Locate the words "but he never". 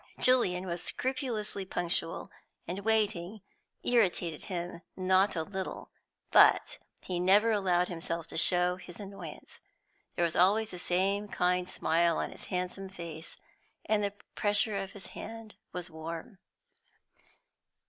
6.31-7.51